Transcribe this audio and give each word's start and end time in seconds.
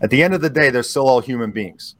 At 0.00 0.10
the 0.10 0.22
end 0.22 0.34
of 0.34 0.40
the 0.40 0.50
day, 0.50 0.70
they're 0.70 0.82
still 0.82 1.08
all 1.08 1.20
human 1.20 1.50
beings. 1.50 1.96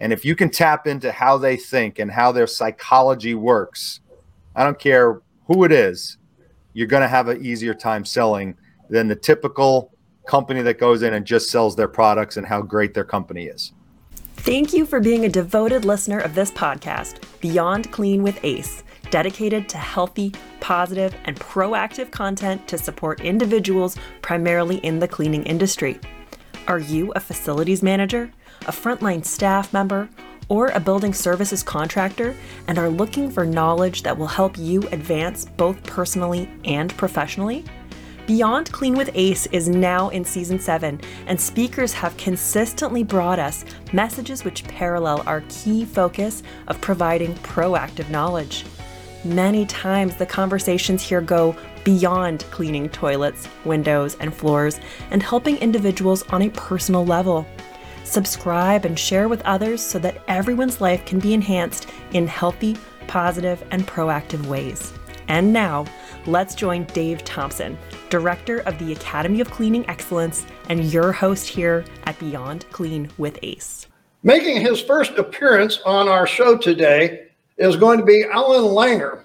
And 0.00 0.12
if 0.12 0.24
you 0.24 0.36
can 0.36 0.50
tap 0.50 0.86
into 0.86 1.10
how 1.10 1.38
they 1.38 1.56
think 1.56 1.98
and 1.98 2.10
how 2.10 2.30
their 2.30 2.46
psychology 2.46 3.34
works, 3.34 4.00
I 4.54 4.62
don't 4.62 4.78
care 4.78 5.20
who 5.46 5.64
it 5.64 5.72
is, 5.72 6.18
you're 6.72 6.86
going 6.86 7.02
to 7.02 7.08
have 7.08 7.28
an 7.28 7.44
easier 7.44 7.74
time 7.74 8.04
selling 8.04 8.56
than 8.88 9.08
the 9.08 9.16
typical 9.16 9.92
company 10.28 10.62
that 10.62 10.78
goes 10.78 11.02
in 11.02 11.14
and 11.14 11.26
just 11.26 11.50
sells 11.50 11.74
their 11.74 11.88
products 11.88 12.36
and 12.36 12.46
how 12.46 12.62
great 12.62 12.94
their 12.94 13.04
company 13.04 13.46
is. 13.46 13.72
Thank 14.36 14.72
you 14.72 14.86
for 14.86 15.00
being 15.00 15.24
a 15.24 15.28
devoted 15.28 15.84
listener 15.84 16.20
of 16.20 16.36
this 16.36 16.52
podcast, 16.52 17.20
Beyond 17.40 17.90
Clean 17.90 18.22
with 18.22 18.38
Ace, 18.44 18.84
dedicated 19.10 19.68
to 19.70 19.78
healthy, 19.78 20.32
positive, 20.60 21.14
and 21.24 21.38
proactive 21.40 22.12
content 22.12 22.68
to 22.68 22.78
support 22.78 23.20
individuals 23.20 23.96
primarily 24.22 24.76
in 24.78 25.00
the 25.00 25.08
cleaning 25.08 25.42
industry. 25.44 25.98
Are 26.68 26.78
you 26.78 27.12
a 27.16 27.20
facilities 27.20 27.82
manager, 27.82 28.30
a 28.66 28.72
frontline 28.72 29.24
staff 29.24 29.72
member, 29.72 30.06
or 30.50 30.68
a 30.68 30.80
building 30.80 31.14
services 31.14 31.62
contractor 31.62 32.36
and 32.66 32.78
are 32.78 32.90
looking 32.90 33.30
for 33.30 33.46
knowledge 33.46 34.02
that 34.02 34.18
will 34.18 34.26
help 34.26 34.58
you 34.58 34.82
advance 34.92 35.46
both 35.56 35.82
personally 35.84 36.50
and 36.66 36.94
professionally? 36.98 37.64
Beyond 38.26 38.70
Clean 38.70 38.94
with 38.94 39.08
Ace 39.14 39.46
is 39.46 39.70
now 39.70 40.10
in 40.10 40.26
season 40.26 40.58
7, 40.58 41.00
and 41.26 41.40
speakers 41.40 41.94
have 41.94 42.14
consistently 42.18 43.02
brought 43.02 43.38
us 43.38 43.64
messages 43.94 44.44
which 44.44 44.64
parallel 44.64 45.22
our 45.26 45.42
key 45.48 45.86
focus 45.86 46.42
of 46.66 46.78
providing 46.82 47.34
proactive 47.36 48.10
knowledge. 48.10 48.66
Many 49.24 49.64
times, 49.64 50.16
the 50.16 50.26
conversations 50.26 51.02
here 51.02 51.22
go 51.22 51.56
beyond 51.88 52.44
cleaning 52.50 52.86
toilets, 52.90 53.48
windows, 53.64 54.14
and 54.20 54.34
floors 54.34 54.78
and 55.10 55.22
helping 55.22 55.56
individuals 55.56 56.22
on 56.24 56.42
a 56.42 56.50
personal 56.50 57.06
level. 57.06 57.46
Subscribe 58.04 58.84
and 58.84 58.98
share 58.98 59.26
with 59.26 59.40
others 59.46 59.80
so 59.80 59.98
that 59.98 60.22
everyone's 60.28 60.82
life 60.82 61.02
can 61.06 61.18
be 61.18 61.32
enhanced 61.32 61.88
in 62.12 62.26
healthy, 62.26 62.76
positive, 63.06 63.64
and 63.70 63.86
proactive 63.86 64.44
ways. 64.44 64.92
And 65.28 65.50
now, 65.50 65.86
let's 66.26 66.54
join 66.54 66.84
Dave 66.92 67.24
Thompson, 67.24 67.78
Director 68.10 68.58
of 68.66 68.78
the 68.78 68.92
Academy 68.92 69.40
of 69.40 69.50
Cleaning 69.50 69.88
Excellence, 69.88 70.44
and 70.68 70.92
your 70.92 71.10
host 71.10 71.48
here 71.48 71.86
at 72.04 72.18
Beyond 72.18 72.66
Clean 72.70 73.10
with 73.16 73.38
ACE. 73.42 73.86
Making 74.22 74.60
his 74.60 74.78
first 74.82 75.12
appearance 75.12 75.80
on 75.86 76.06
our 76.06 76.26
show 76.26 76.58
today 76.58 77.28
is 77.56 77.76
going 77.76 77.98
to 77.98 78.04
be 78.04 78.26
Alan 78.30 78.64
Langer. 78.64 79.24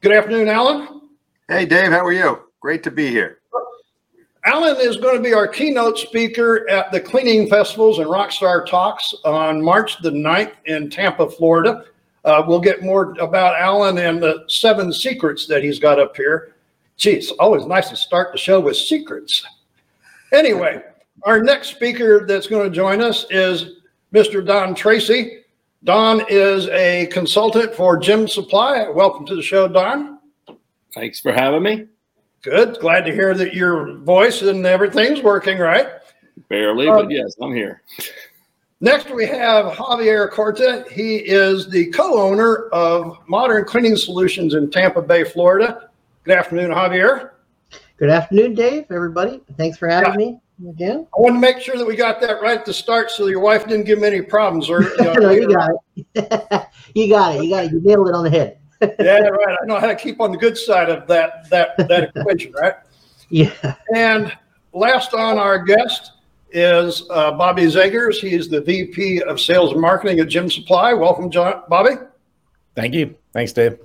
Good 0.00 0.10
afternoon, 0.10 0.48
Alan. 0.48 1.01
Hey, 1.48 1.66
Dave, 1.66 1.90
how 1.90 2.04
are 2.04 2.12
you? 2.12 2.38
Great 2.60 2.84
to 2.84 2.90
be 2.90 3.08
here. 3.08 3.38
Alan 4.44 4.76
is 4.78 4.96
going 4.96 5.16
to 5.16 5.22
be 5.22 5.34
our 5.34 5.48
keynote 5.48 5.98
speaker 5.98 6.68
at 6.70 6.92
the 6.92 7.00
Cleaning 7.00 7.48
Festivals 7.48 7.98
and 7.98 8.06
Rockstar 8.06 8.64
Talks 8.64 9.12
on 9.24 9.60
March 9.60 10.00
the 10.02 10.10
9th 10.10 10.52
in 10.66 10.88
Tampa, 10.88 11.28
Florida. 11.28 11.84
Uh, 12.24 12.44
we'll 12.46 12.60
get 12.60 12.82
more 12.82 13.14
about 13.18 13.60
Alan 13.60 13.98
and 13.98 14.22
the 14.22 14.44
seven 14.46 14.92
secrets 14.92 15.46
that 15.48 15.64
he's 15.64 15.80
got 15.80 15.98
up 15.98 16.16
here. 16.16 16.54
Geez, 16.96 17.32
always 17.32 17.66
nice 17.66 17.90
to 17.90 17.96
start 17.96 18.30
the 18.30 18.38
show 18.38 18.60
with 18.60 18.76
secrets. 18.76 19.44
Anyway, 20.32 20.80
our 21.24 21.42
next 21.42 21.70
speaker 21.70 22.24
that's 22.24 22.46
going 22.46 22.70
to 22.70 22.74
join 22.74 23.00
us 23.00 23.26
is 23.30 23.80
Mr. 24.14 24.44
Don 24.46 24.76
Tracy. 24.76 25.40
Don 25.82 26.22
is 26.28 26.68
a 26.68 27.06
consultant 27.06 27.74
for 27.74 27.96
Gem 27.96 28.28
Supply. 28.28 28.88
Welcome 28.88 29.26
to 29.26 29.34
the 29.34 29.42
show, 29.42 29.66
Don. 29.66 30.11
Thanks 30.94 31.20
for 31.20 31.32
having 31.32 31.62
me. 31.62 31.86
Good. 32.42 32.78
Glad 32.80 33.02
to 33.02 33.12
hear 33.12 33.34
that 33.34 33.54
your 33.54 33.98
voice 33.98 34.42
and 34.42 34.66
everything's 34.66 35.22
working 35.22 35.58
right. 35.58 35.86
Barely, 36.48 36.88
um, 36.88 36.96
but 36.96 37.10
yes, 37.10 37.34
I'm 37.40 37.54
here. 37.54 37.82
Next, 38.80 39.10
we 39.10 39.26
have 39.26 39.72
Javier 39.72 40.28
Corta. 40.28 40.90
He 40.90 41.18
is 41.18 41.68
the 41.68 41.86
co 41.92 42.20
owner 42.20 42.68
of 42.72 43.16
Modern 43.28 43.64
Cleaning 43.64 43.96
Solutions 43.96 44.54
in 44.54 44.70
Tampa 44.70 45.00
Bay, 45.00 45.22
Florida. 45.22 45.90
Good 46.24 46.36
afternoon, 46.36 46.72
Javier. 46.72 47.30
Good 47.96 48.10
afternoon, 48.10 48.54
Dave, 48.54 48.86
everybody. 48.90 49.40
Thanks 49.56 49.78
for 49.78 49.88
having 49.88 50.18
yeah. 50.18 50.26
me 50.26 50.40
again. 50.68 51.06
I 51.16 51.20
want 51.20 51.36
to 51.36 51.40
make 51.40 51.60
sure 51.60 51.76
that 51.76 51.86
we 51.86 51.94
got 51.94 52.20
that 52.22 52.42
right 52.42 52.58
at 52.58 52.64
the 52.64 52.74
start 52.74 53.12
so 53.12 53.28
your 53.28 53.40
wife 53.40 53.68
didn't 53.68 53.84
give 53.84 54.00
me 54.00 54.08
any 54.08 54.22
problems. 54.22 54.68
Or, 54.68 54.82
you, 54.82 54.96
know, 54.98 55.12
no, 55.14 55.30
you 55.30 55.48
got 55.48 55.70
it. 55.94 56.66
you 56.94 57.08
got 57.08 57.36
it. 57.36 57.44
You 57.44 57.50
got 57.50 57.64
it. 57.66 57.72
You 57.72 57.80
nailed 57.82 58.08
it 58.08 58.14
on 58.14 58.24
the 58.24 58.30
head 58.30 58.58
yeah, 58.98 59.20
right. 59.20 59.56
I 59.62 59.66
know 59.66 59.78
how 59.78 59.86
to 59.86 59.94
keep 59.94 60.20
on 60.20 60.32
the 60.32 60.38
good 60.38 60.58
side 60.58 60.90
of 60.90 61.06
that 61.06 61.48
that 61.50 61.76
that 61.76 62.12
equation, 62.14 62.52
right? 62.52 62.74
Yeah. 63.28 63.76
And 63.96 64.30
last 64.74 65.14
on 65.14 65.38
our 65.38 65.58
guest 65.58 66.12
is 66.50 67.04
uh, 67.08 67.32
Bobby 67.32 67.62
Zegers. 67.62 68.16
He's 68.16 68.46
the 68.46 68.60
VP 68.60 69.22
of 69.22 69.40
Sales 69.40 69.72
and 69.72 69.80
Marketing 69.80 70.20
at 70.20 70.28
Gem 70.28 70.50
Supply. 70.50 70.92
Welcome, 70.92 71.30
John, 71.30 71.62
Bobby. 71.66 71.94
Thank 72.74 72.92
you. 72.92 73.14
Thanks, 73.32 73.54
Dave. 73.54 73.78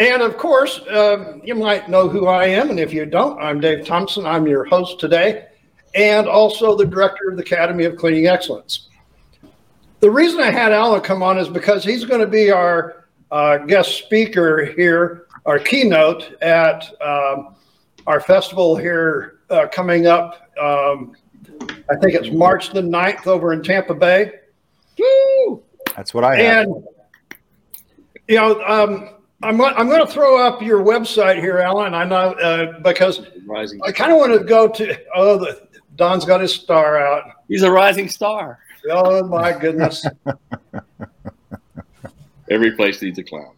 And 0.00 0.22
of 0.22 0.38
course, 0.38 0.78
uh, 0.90 1.38
you 1.44 1.54
might 1.54 1.90
know 1.90 2.08
who 2.08 2.26
I 2.26 2.46
am, 2.46 2.70
and 2.70 2.80
if 2.80 2.90
you 2.90 3.04
don't, 3.04 3.38
I'm 3.38 3.60
Dave 3.60 3.84
Thompson. 3.84 4.24
I'm 4.24 4.46
your 4.46 4.64
host 4.64 4.98
today, 4.98 5.48
and 5.94 6.26
also 6.26 6.74
the 6.74 6.86
director 6.86 7.28
of 7.28 7.36
the 7.36 7.42
Academy 7.42 7.84
of 7.84 7.96
Cleaning 7.96 8.28
Excellence. 8.28 8.88
The 10.00 10.10
reason 10.10 10.40
I 10.40 10.50
had 10.50 10.72
Alan 10.72 11.00
come 11.02 11.22
on 11.22 11.38
is 11.38 11.48
because 11.48 11.84
he's 11.84 12.04
going 12.04 12.20
to 12.20 12.26
be 12.26 12.50
our 12.50 13.03
uh, 13.34 13.58
guest 13.58 13.98
speaker 13.98 14.64
here, 14.64 15.26
our 15.44 15.58
keynote 15.58 16.40
at 16.40 16.88
um, 17.02 17.56
our 18.06 18.20
festival 18.20 18.76
here 18.76 19.40
uh, 19.50 19.66
coming 19.72 20.06
up. 20.06 20.52
Um, 20.60 21.16
I 21.90 21.96
think 22.00 22.14
it's 22.14 22.30
March 22.30 22.72
the 22.72 22.80
9th 22.80 23.26
over 23.26 23.52
in 23.52 23.60
Tampa 23.62 23.94
Bay. 23.94 24.30
Woo! 24.98 25.64
That's 25.96 26.14
what 26.14 26.22
I 26.22 26.36
have. 26.36 26.66
And, 26.68 26.84
you 28.28 28.36
know, 28.36 28.62
um, 28.62 29.10
I'm, 29.42 29.60
I'm 29.60 29.88
going 29.88 30.06
to 30.06 30.10
throw 30.10 30.38
up 30.38 30.62
your 30.62 30.84
website 30.84 31.40
here, 31.40 31.58
Alan. 31.58 31.92
I 31.92 32.04
know 32.04 32.34
uh, 32.34 32.78
because 32.80 33.20
rising 33.46 33.80
I 33.84 33.90
kind 33.90 34.12
of 34.12 34.18
want 34.18 34.32
to 34.32 34.44
go 34.44 34.68
to, 34.68 34.96
oh, 35.16 35.38
the, 35.38 35.66
Don's 35.96 36.24
got 36.24 36.40
his 36.40 36.54
star 36.54 37.04
out. 37.04 37.24
He's 37.48 37.62
a 37.62 37.70
rising 37.70 38.08
star. 38.08 38.60
Oh, 38.88 39.26
my 39.26 39.50
goodness. 39.58 40.06
Every 42.54 42.70
place 42.70 43.02
needs 43.02 43.18
a 43.18 43.24
clown. 43.24 43.54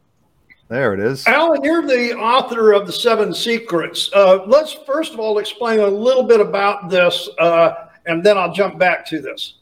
There 0.68 0.94
it 0.94 1.00
is. 1.00 1.26
Alan, 1.26 1.62
you're 1.62 1.86
the 1.86 2.16
author 2.16 2.72
of 2.72 2.86
The 2.86 2.92
Seven 2.92 3.34
Secrets. 3.34 4.10
Uh, 4.14 4.42
let's 4.46 4.72
first 4.72 5.12
of 5.12 5.20
all 5.20 5.38
explain 5.38 5.80
a 5.80 5.86
little 5.86 6.22
bit 6.22 6.40
about 6.40 6.88
this, 6.88 7.28
uh, 7.38 7.88
and 8.06 8.24
then 8.24 8.38
I'll 8.38 8.52
jump 8.52 8.78
back 8.78 9.06
to 9.08 9.20
this. 9.20 9.58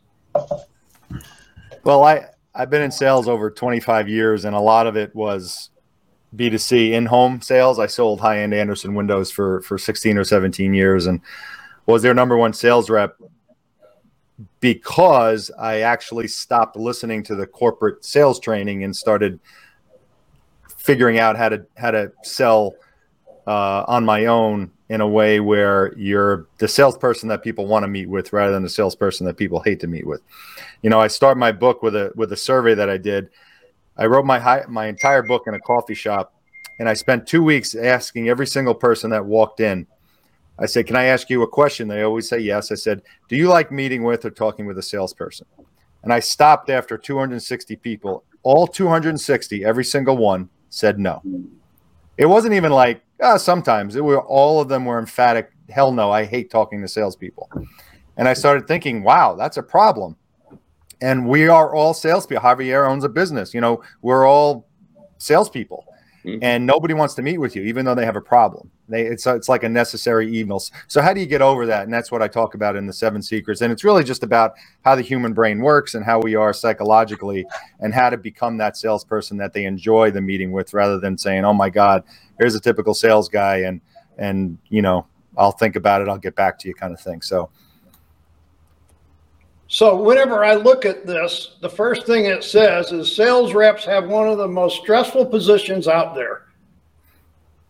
Well, 1.83 2.05
I, 2.05 2.27
I've 2.55 2.71
been 2.71 2.81
in 2.81 2.93
sales 2.93 3.28
over 3.28 3.50
25 3.50 4.09
years, 4.09 4.44
and 4.44 4.55
a 4.55 4.61
lot 4.61 4.87
of 4.87 4.97
it 4.97 5.12
was 5.17 5.71
B2C 6.37 6.93
in 6.93 7.06
home 7.06 7.41
sales. 7.41 7.81
I 7.81 7.87
sold 7.89 8.21
high 8.21 8.39
end 8.39 8.55
Andersen 8.55 8.94
windows 8.94 9.33
for, 9.33 9.62
for 9.62 9.78
16 9.78 10.17
or 10.17 10.25
17 10.25 10.73
years 10.73 11.06
and 11.06 11.21
was 11.87 12.03
their 12.03 12.15
number 12.15 12.37
one 12.37 12.53
sales 12.53 12.89
rep 12.89 13.17
because 14.61 15.50
I 15.59 15.81
actually 15.81 16.28
stopped 16.28 16.77
listening 16.77 17.22
to 17.25 17.34
the 17.34 17.47
corporate 17.47 18.05
sales 18.05 18.41
training 18.41 18.84
and 18.84 18.95
started 18.95 19.39
figuring 20.77 21.19
out 21.19 21.37
how 21.37 21.49
to 21.49 21.67
how 21.77 21.91
to 21.93 22.12
sell 22.22 22.75
uh, 23.47 23.84
on 23.87 24.05
my 24.05 24.27
own 24.27 24.71
in 24.89 25.00
a 25.00 25.09
way 25.09 25.41
where 25.41 25.97
you're 25.97 26.47
the 26.59 26.69
salesperson 26.69 27.28
that 27.28 27.43
people 27.43 27.67
want 27.67 27.84
to 27.84 27.89
meet 27.89 28.09
with 28.09 28.33
rather 28.33 28.53
than 28.53 28.62
the 28.62 28.69
salesperson 28.69 29.27
that 29.27 29.37
people 29.37 29.61
hate 29.61 29.81
to 29.81 29.87
meet 29.87 30.06
with. 30.06 30.21
You 30.83 30.91
know, 30.91 31.00
I 31.00 31.09
start 31.09 31.39
my 31.39 31.53
book 31.53 31.83
with 31.83 31.94
a 31.94 32.12
with 32.17 32.33
a 32.33 32.37
survey 32.37 32.75
that 32.75 32.91
I 32.91 32.97
did. 32.97 33.31
I 33.97 34.06
wrote 34.06 34.27
my 34.27 34.65
my 34.69 34.87
entire 34.87 35.23
book 35.23 35.44
in 35.47 35.55
a 35.55 35.61
coffee 35.61 35.94
shop, 35.94 36.34
and 36.78 36.89
I 36.89 36.94
spent 36.94 37.27
two 37.27 37.43
weeks 37.43 37.75
asking 37.75 38.28
every 38.28 38.47
single 38.47 38.75
person 38.75 39.11
that 39.11 39.25
walked 39.25 39.61
in 39.61 39.87
I 40.59 40.66
said, 40.66 40.87
Can 40.87 40.97
I 40.97 41.04
ask 41.04 41.31
you 41.31 41.42
a 41.42 41.48
question? 41.48 41.88
They 41.88 42.03
always 42.03 42.28
say 42.28 42.38
yes. 42.38 42.70
I 42.70 42.76
said, 42.76 43.03
Do 43.28 43.37
you 43.37 43.48
like 43.48 43.72
meeting 43.72 44.03
with 44.03 44.25
or 44.25 44.31
talking 44.31 44.66
with 44.66 44.78
a 44.78 44.82
salesperson? 44.82 45.46
And 46.02 46.12
I 46.12 46.20
stopped 46.20 46.70
after 46.70 46.99
260 46.99 47.76
people. 47.76 48.25
All 48.43 48.67
260, 48.67 49.64
every 49.64 49.84
single 49.84 50.19
one 50.19 50.50
said 50.69 50.99
no. 50.99 51.23
It 52.19 52.26
wasn't 52.26 52.55
even 52.55 52.73
like, 52.73 53.02
oh, 53.20 53.38
sometimes. 53.38 53.96
It 53.96 54.05
were 54.05 54.20
all 54.20 54.61
of 54.61 54.69
them 54.69 54.84
were 54.84 54.99
emphatic, 54.99 55.50
hell 55.70 55.93
no, 55.93 56.11
I 56.11 56.25
hate 56.25 56.50
talking 56.50 56.82
to 56.82 56.88
salespeople. 56.88 57.50
And 58.17 58.29
I 58.29 58.34
started 58.34 58.69
thinking, 58.69 59.02
wow, 59.02 59.34
that's 59.34 59.56
a 59.56 59.62
problem. 59.62 60.17
And 61.00 61.26
we 61.26 61.49
are 61.49 61.75
all 61.75 61.94
salespeople. 61.94 62.43
Javier 62.43 62.88
owns 62.88 63.05
a 63.05 63.08
business. 63.08 63.52
You 63.52 63.61
know, 63.61 63.82
we're 64.02 64.26
all 64.26 64.69
salespeople. 65.19 65.84
Mm-hmm. 66.25 66.43
And 66.43 66.67
nobody 66.67 66.94
wants 66.94 67.14
to 67.14 67.23
meet 67.23 67.38
with 67.38 67.56
you, 67.56 67.62
even 67.62 67.84
though 67.84 67.94
they 67.94 68.05
have 68.05 68.17
a 68.17 68.20
problem. 68.20 68.70
They, 68.88 69.02
it's 69.02 69.26
it's 69.26 69.48
like 69.48 69.62
a 69.62 69.69
necessary 69.69 70.31
evil. 70.31 70.62
So 70.88 71.00
how 71.00 71.14
do 71.14 71.20
you 71.20 71.26
get 71.26 71.40
over 71.40 71.64
that? 71.66 71.84
And 71.84 71.92
that's 71.92 72.10
what 72.10 72.20
I 72.20 72.28
talk 72.28 72.54
about 72.54 72.76
in 72.76 72.86
the 72.86 72.92
Seven 72.92 73.22
Secrets. 73.22 73.62
And 73.62 73.72
it's 73.72 73.84
really 73.84 74.04
just 74.04 74.22
about 74.22 74.54
how 74.84 74.94
the 74.94 75.02
human 75.02 75.32
brain 75.32 75.60
works 75.60 75.94
and 75.94 76.04
how 76.04 76.20
we 76.20 76.34
are 76.34 76.52
psychologically, 76.52 77.46
and 77.81 77.94
how 77.94 78.10
to 78.10 78.19
become 78.19 78.58
that 78.58 78.76
salesperson 78.76 79.38
that 79.38 79.52
they 79.52 79.64
enjoy 79.64 80.10
the 80.10 80.20
meeting 80.20 80.52
with, 80.52 80.75
rather 80.75 80.98
than 80.98 81.16
saying, 81.16 81.44
"Oh 81.44 81.54
my 81.54 81.70
God, 81.70 82.04
here's 82.38 82.54
a 82.54 82.60
typical 82.60 82.92
sales 82.94 83.28
guy," 83.28 83.58
and 83.58 83.81
and 84.19 84.58
you 84.69 84.82
know, 84.82 85.06
I'll 85.36 85.52
think 85.52 85.76
about 85.76 86.02
it, 86.02 86.08
I'll 86.08 86.19
get 86.19 86.36
back 86.36 86.58
to 86.60 86.69
you, 86.69 86.75
kind 86.75 86.92
of 86.92 87.00
thing. 87.00 87.22
So 87.22 87.50
So 89.66 90.00
whenever 90.00 90.44
I 90.44 90.54
look 90.54 90.84
at 90.84 91.06
this, 91.06 91.56
the 91.60 91.69
first 91.69 92.06
thing 92.06 92.26
it 92.26 92.44
says 92.44 92.92
is 92.92 93.14
sales 93.14 93.54
reps 93.54 93.84
have 93.86 94.08
one 94.08 94.28
of 94.28 94.38
the 94.38 94.46
most 94.46 94.81
stressful 94.82 95.26
positions 95.26 95.88
out 95.88 96.14
there. 96.14 96.42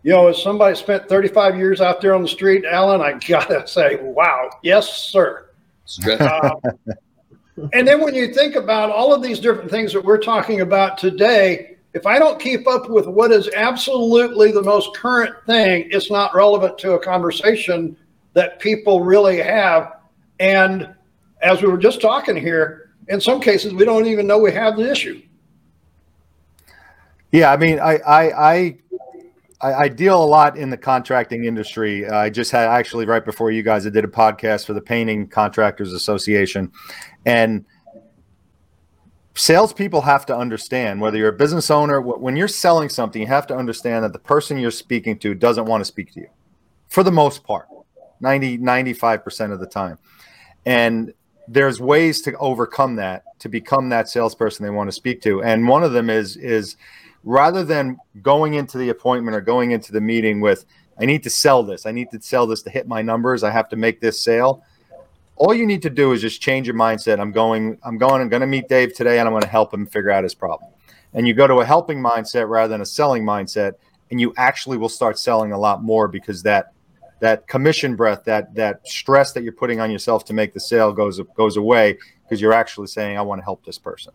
You 0.04 0.12
know, 0.12 0.28
as 0.28 0.40
somebody 0.42 0.76
spent 0.76 1.08
35 1.08 1.56
years 1.56 1.80
out 1.80 2.02
there 2.02 2.14
on 2.14 2.20
the 2.20 2.28
street, 2.28 2.64
Alan, 2.66 3.00
I 3.00 3.14
gotta 3.26 3.66
say, 3.66 3.96
wow, 4.00 4.50
yes, 4.62 4.92
sir. 4.92 5.46
Stress. 5.86 6.20
Uh, 6.20 6.54
and 7.72 7.88
then 7.88 8.00
when 8.02 8.14
you 8.14 8.32
think 8.32 8.54
about 8.54 8.90
all 8.90 9.14
of 9.14 9.22
these 9.22 9.40
different 9.40 9.70
things 9.70 9.92
that 9.94 10.04
we're 10.04 10.18
talking 10.18 10.60
about 10.60 10.98
today, 10.98 11.76
if 11.94 12.06
I 12.06 12.18
don't 12.18 12.38
keep 12.38 12.68
up 12.68 12.90
with 12.90 13.06
what 13.06 13.32
is 13.32 13.48
absolutely 13.56 14.52
the 14.52 14.62
most 14.62 14.94
current 14.94 15.34
thing, 15.46 15.88
it's 15.90 16.10
not 16.10 16.34
relevant 16.34 16.76
to 16.78 16.92
a 16.92 16.98
conversation 16.98 17.96
that 18.34 18.58
people 18.58 19.00
really 19.00 19.38
have. 19.38 20.00
And 20.38 20.94
as 21.40 21.62
we 21.62 21.68
were 21.68 21.78
just 21.78 22.00
talking 22.00 22.36
here, 22.36 22.90
in 23.08 23.20
some 23.20 23.40
cases, 23.40 23.72
we 23.72 23.84
don't 23.84 24.06
even 24.06 24.26
know 24.26 24.38
we 24.38 24.52
have 24.52 24.76
the 24.76 24.90
issue. 24.90 25.22
Yeah, 27.34 27.52
I 27.52 27.56
mean, 27.56 27.80
I 27.80 27.96
I 27.98 28.52
I, 28.52 28.76
I 29.72 29.88
deal 29.88 30.22
a 30.22 30.26
lot 30.26 30.58
in 30.58 30.70
the 30.70 30.76
contracting 30.76 31.44
industry. 31.44 32.06
Uh, 32.06 32.16
I 32.16 32.30
just 32.30 32.50
had 32.50 32.68
actually 32.68 33.06
right 33.06 33.24
before 33.24 33.50
you 33.50 33.62
guys, 33.62 33.86
I 33.86 33.90
did 33.90 34.04
a 34.04 34.08
podcast 34.08 34.66
for 34.66 34.74
the 34.74 34.80
Painting 34.80 35.26
Contractors 35.26 35.92
Association, 35.92 36.70
and 37.24 37.64
salespeople 39.34 40.02
have 40.02 40.26
to 40.26 40.36
understand 40.36 41.00
whether 41.00 41.16
you're 41.16 41.30
a 41.30 41.32
business 41.32 41.70
owner, 41.70 42.00
when 42.00 42.36
you're 42.36 42.46
selling 42.46 42.88
something, 42.88 43.20
you 43.22 43.28
have 43.28 43.46
to 43.46 43.56
understand 43.56 44.04
that 44.04 44.12
the 44.12 44.18
person 44.18 44.58
you're 44.58 44.70
speaking 44.70 45.18
to 45.18 45.34
doesn't 45.34 45.64
want 45.64 45.80
to 45.80 45.84
speak 45.84 46.12
to 46.12 46.20
you, 46.20 46.28
for 46.88 47.02
the 47.02 47.12
most 47.12 47.42
part, 47.44 47.66
90 48.20 48.58
95 48.58 49.24
percent 49.24 49.52
of 49.52 49.60
the 49.60 49.66
time, 49.66 49.98
and 50.66 51.14
there's 51.48 51.80
ways 51.80 52.22
to 52.22 52.36
overcome 52.38 52.96
that 52.96 53.38
to 53.38 53.48
become 53.48 53.88
that 53.90 54.08
salesperson 54.08 54.64
they 54.64 54.70
want 54.70 54.88
to 54.88 54.92
speak 54.92 55.20
to. 55.22 55.42
And 55.42 55.68
one 55.68 55.84
of 55.84 55.92
them 55.92 56.10
is 56.10 56.36
is 56.36 56.76
rather 57.24 57.64
than 57.64 57.98
going 58.22 58.54
into 58.54 58.78
the 58.78 58.90
appointment 58.90 59.36
or 59.36 59.40
going 59.40 59.72
into 59.72 59.92
the 59.92 60.00
meeting 60.00 60.40
with 60.40 60.64
i 61.00 61.04
need 61.04 61.22
to 61.22 61.30
sell 61.30 61.62
this. 61.62 61.86
I 61.86 61.90
need 61.90 62.10
to 62.12 62.20
sell 62.20 62.46
this 62.46 62.62
to 62.62 62.70
hit 62.70 62.86
my 62.86 63.02
numbers. 63.02 63.42
I 63.42 63.50
have 63.50 63.68
to 63.70 63.76
make 63.76 64.00
this 64.00 64.20
sale 64.20 64.62
all 65.36 65.52
you 65.52 65.66
need 65.66 65.82
to 65.82 65.90
do 65.90 66.12
is 66.12 66.20
just 66.20 66.40
change 66.40 66.66
your 66.66 66.76
mindset. 66.76 67.18
I'm 67.18 67.32
going 67.32 67.78
i'm 67.82 67.98
going 67.98 68.20
i'm 68.22 68.28
going 68.28 68.40
to 68.40 68.46
meet 68.46 68.68
dave 68.68 68.94
today 68.94 69.18
and 69.18 69.26
i'm 69.26 69.32
going 69.32 69.42
to 69.42 69.48
help 69.48 69.72
him 69.72 69.86
figure 69.86 70.10
out 70.10 70.22
his 70.22 70.34
problem. 70.34 70.70
And 71.12 71.26
you 71.26 71.34
go 71.34 71.46
to 71.46 71.56
a 71.56 71.64
helping 71.64 71.98
mindset 71.98 72.48
rather 72.48 72.68
than 72.68 72.80
a 72.80 72.86
selling 72.86 73.24
mindset 73.24 73.72
and 74.10 74.20
you 74.20 74.32
actually 74.36 74.76
will 74.76 74.88
start 74.88 75.18
selling 75.18 75.52
a 75.52 75.58
lot 75.58 75.82
more 75.82 76.08
because 76.08 76.42
that 76.42 76.72
that 77.20 77.46
commission 77.46 77.96
breath, 77.96 78.24
that 78.24 78.54
that 78.54 78.86
stress 78.86 79.32
that 79.32 79.42
you're 79.42 79.52
putting 79.52 79.80
on 79.80 79.90
yourself 79.90 80.24
to 80.26 80.32
make 80.32 80.52
the 80.52 80.60
sale 80.60 80.92
goes 80.92 81.20
goes 81.36 81.56
away 81.56 81.98
because 82.22 82.40
you're 82.40 82.52
actually 82.52 82.86
saying, 82.86 83.16
I 83.16 83.22
want 83.22 83.40
to 83.40 83.44
help 83.44 83.64
this 83.64 83.78
person. 83.78 84.12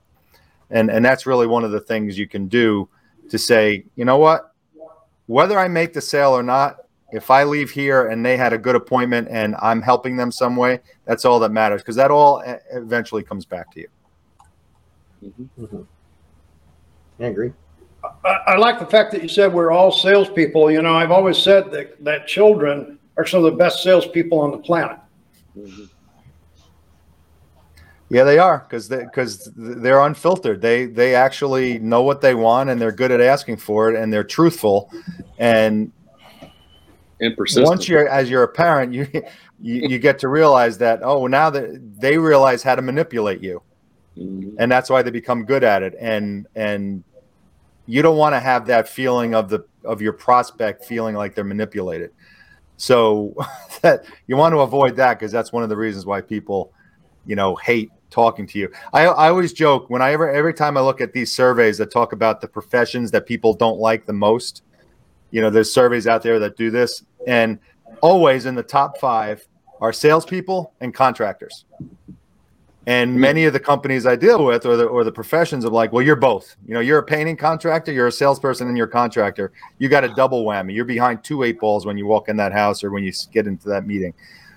And 0.70 0.90
and 0.90 1.04
that's 1.04 1.26
really 1.26 1.48
one 1.48 1.64
of 1.64 1.72
the 1.72 1.80
things 1.80 2.18
you 2.18 2.28
can 2.28 2.48
do 2.48 2.88
to 3.30 3.38
say, 3.38 3.86
you 3.96 4.06
know 4.06 4.18
what? 4.18 4.54
Whether 5.28 5.58
I 5.58 5.68
make 5.68 5.94
the 5.94 6.02
sale 6.02 6.32
or 6.32 6.44
not, 6.44 6.78
if 7.12 7.32
I 7.32 7.44
leave 7.44 7.72
here 7.72 8.08
and 8.08 8.26
they 8.26 8.38
had 8.38 8.54
a 8.54 8.58
good 8.58 8.76
appointment 8.76 9.28
and 9.32 9.56
I'm 9.62 9.82
helping 9.82 10.18
them 10.18 10.32
some 10.32 10.56
way, 10.56 10.80
that's 11.06 11.26
all 11.26 11.40
that 11.40 11.52
matters 11.52 11.82
because 11.82 11.96
that 11.96 12.12
all 12.12 12.44
eventually 12.72 13.24
comes 13.24 13.46
back 13.46 13.72
to 13.72 13.82
you. 13.82 13.88
Mm-hmm. 15.24 15.64
mm-hmm. 15.64 15.82
I 17.22 17.26
agree. 17.28 17.52
I, 18.24 18.30
I, 18.48 18.56
like 18.56 18.80
the 18.80 18.86
fact 18.86 19.12
that 19.12 19.22
you 19.22 19.28
said 19.28 19.54
we're 19.54 19.72
all 19.72 19.92
salespeople. 19.92 20.72
You 20.72 20.82
know, 20.82 20.96
I've 20.96 21.12
always 21.12 21.38
said 21.38 21.70
that 21.72 22.02
that 22.06 22.28
children 22.28 22.98
are 23.18 23.26
some 23.26 23.44
of 23.44 23.52
the 23.52 23.58
best 23.58 23.84
salespeople 23.84 24.40
on 24.40 24.52
the 24.52 24.58
planet. 24.58 24.98
Mm-hmm. 25.58 25.84
Yeah, 28.10 28.24
they 28.24 28.40
are 28.40 28.66
because 28.68 28.88
they 28.88 29.04
because 29.04 29.52
they're 29.56 30.00
unfiltered. 30.00 30.62
They 30.62 30.88
they 30.88 31.14
actually 31.14 31.78
know 31.80 32.02
what 32.02 32.22
they 32.22 32.34
want 32.34 32.70
and 32.72 32.82
they're 32.82 32.92
good 32.92 33.12
at 33.12 33.22
asking 33.22 33.58
for 33.58 33.90
it 33.90 33.96
and 33.96 34.12
they're 34.12 34.24
truthful. 34.24 34.92
And 35.38 35.92
and 37.20 37.38
persistent. 37.38 37.68
Once 37.68 37.88
you're 37.88 38.08
as 38.08 38.30
you're 38.30 38.44
a 38.44 38.48
parent, 38.48 38.94
you, 38.94 39.08
you 39.62 39.88
you 39.90 40.00
get 40.00 40.18
to 40.20 40.28
realize 40.28 40.78
that 40.80 41.02
oh 41.04 41.28
now 41.28 41.50
that 41.52 42.00
they 42.00 42.18
realize 42.18 42.64
how 42.64 42.76
to 42.76 42.82
manipulate 42.82 43.42
you, 43.42 43.62
mm-hmm. 44.18 44.56
and 44.58 44.72
that's 44.72 44.90
why 44.90 45.04
they 45.04 45.12
become 45.12 45.46
good 45.46 45.64
at 45.64 45.84
it. 45.84 45.96
And 46.00 46.48
and 46.56 47.04
you 47.86 48.02
don't 48.02 48.18
want 48.18 48.34
to 48.34 48.40
have 48.40 48.66
that 48.68 48.90
feeling 48.90 49.36
of 49.36 49.50
the 49.50 49.66
of 49.84 50.02
your 50.02 50.14
prospect 50.14 50.86
feeling 50.86 51.16
like 51.16 51.36
they're 51.36 51.44
manipulated. 51.44 52.12
So 52.78 53.36
that 53.82 54.06
you 54.26 54.36
want 54.36 54.54
to 54.54 54.62
avoid 54.62 54.96
that 54.96 55.20
because 55.20 55.32
that's 55.32 55.52
one 55.52 55.62
of 55.62 55.70
the 55.70 55.78
reasons 55.78 56.08
why 56.08 56.22
people, 56.22 56.74
you 57.26 57.36
know, 57.36 57.56
hate 57.56 57.92
talking 58.10 58.48
to 58.48 58.60
you. 58.60 58.72
I, 58.94 59.06
I 59.06 59.30
always 59.30 59.54
joke 59.54 59.90
when 59.90 60.02
I 60.02 60.12
ever 60.12 60.30
every 60.30 60.54
time 60.54 60.78
I 60.78 60.82
look 60.82 61.02
at 61.02 61.14
these 61.14 61.32
surveys 61.32 61.78
that 61.78 61.92
talk 61.92 62.14
about 62.14 62.42
the 62.42 62.48
professions 62.48 63.12
that 63.12 63.26
people 63.26 63.54
don't 63.54 63.80
like 63.80 64.06
the 64.06 64.14
most. 64.14 64.64
You 65.32 65.42
know, 65.42 65.50
there's 65.50 65.72
surveys 65.72 66.08
out 66.08 66.24
there 66.24 66.40
that 66.40 66.58
do 66.58 66.72
this, 66.72 67.04
and 67.28 67.60
always 68.02 68.46
in 68.46 68.56
the 68.56 68.64
top 68.64 68.98
five 68.98 69.48
are 69.80 69.94
salespeople 69.94 70.74
and 70.82 70.94
contractors. 70.94 71.66
And 72.88 73.16
many 73.16 73.46
of 73.46 73.54
the 73.54 73.60
companies 73.60 74.08
I 74.08 74.16
deal 74.16 74.44
with, 74.44 74.66
or 74.66 74.76
the 74.76 74.86
or 74.86 75.04
the 75.04 75.12
professions, 75.12 75.64
of 75.64 75.72
like, 75.72 75.94
well, 75.94 76.04
you're 76.04 76.16
both. 76.16 76.56
You 76.66 76.74
know, 76.74 76.80
you're 76.80 76.98
a 76.98 77.04
painting 77.04 77.38
contractor, 77.38 77.92
you're 77.92 78.08
a 78.08 78.12
salesperson, 78.12 78.68
and 78.68 78.76
you're 78.76 78.88
a 78.88 78.92
contractor. 78.92 79.52
You 79.78 79.90
got 79.90 80.04
a 80.04 80.10
double 80.10 80.44
whammy. 80.44 80.74
You're 80.74 80.86
behind 80.86 81.24
two 81.24 81.44
eight 81.44 81.60
balls 81.60 81.86
when 81.86 82.00
you 82.00 82.08
walk 82.08 82.30
in 82.30 82.38
that 82.38 82.52
house 82.52 82.84
or 82.84 82.90
when 82.90 83.04
you 83.04 83.12
get 83.32 83.46
into 83.46 83.70
that 83.70 83.86
meeting. 83.86 84.14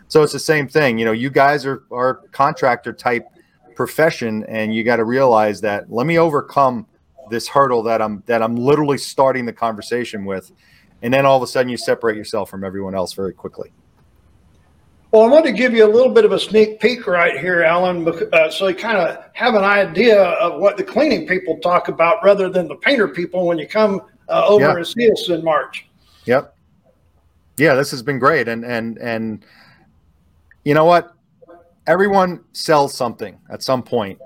So 0.08 0.22
it's 0.22 0.32
the 0.32 0.38
same 0.38 0.66
thing. 0.66 0.98
You 0.98 1.04
know, 1.04 1.12
you 1.12 1.28
guys 1.28 1.66
are 1.66 1.82
are 1.90 2.22
contractor 2.32 2.94
type 2.94 3.26
profession, 3.74 4.44
and 4.48 4.74
you 4.74 4.84
got 4.84 4.96
to 4.96 5.04
realize 5.04 5.60
that. 5.62 5.90
Let 5.90 6.06
me 6.06 6.18
overcome 6.18 6.86
this 7.30 7.48
hurdle 7.48 7.82
that 7.84 8.02
I'm 8.02 8.22
that 8.26 8.42
I'm 8.42 8.56
literally 8.56 8.98
starting 8.98 9.46
the 9.46 9.52
conversation 9.52 10.24
with, 10.24 10.52
and 11.02 11.12
then 11.12 11.26
all 11.26 11.36
of 11.36 11.42
a 11.42 11.46
sudden 11.46 11.68
you 11.68 11.76
separate 11.76 12.16
yourself 12.16 12.50
from 12.50 12.64
everyone 12.64 12.94
else 12.94 13.12
very 13.12 13.32
quickly. 13.32 13.72
Well, 15.12 15.24
I 15.24 15.28
want 15.28 15.44
to 15.44 15.52
give 15.52 15.74
you 15.74 15.84
a 15.84 15.92
little 15.92 16.10
bit 16.10 16.24
of 16.24 16.32
a 16.32 16.40
sneak 16.40 16.80
peek 16.80 17.06
right 17.06 17.38
here, 17.38 17.62
Alan, 17.62 18.08
uh, 18.08 18.48
so 18.48 18.68
you 18.68 18.74
kind 18.74 18.96
of 18.96 19.22
have 19.34 19.54
an 19.54 19.62
idea 19.62 20.22
of 20.22 20.58
what 20.58 20.78
the 20.78 20.84
cleaning 20.84 21.26
people 21.26 21.58
talk 21.58 21.88
about 21.88 22.24
rather 22.24 22.48
than 22.48 22.66
the 22.66 22.76
painter 22.76 23.06
people 23.06 23.46
when 23.46 23.58
you 23.58 23.68
come 23.68 24.00
uh, 24.30 24.46
over 24.46 24.64
yeah. 24.64 24.76
and 24.76 24.86
see 24.86 25.12
us 25.12 25.28
in 25.28 25.44
March. 25.44 25.86
Yep. 26.24 26.56
Yeah, 27.58 27.74
this 27.74 27.90
has 27.90 28.02
been 28.02 28.18
great, 28.18 28.48
and 28.48 28.64
and 28.64 28.96
and 28.98 29.44
you 30.64 30.72
know 30.72 30.86
what? 30.86 31.14
Everyone 31.86 32.44
sells 32.52 32.94
something 32.94 33.38
at 33.50 33.62
some 33.62 33.82
point, 33.82 34.18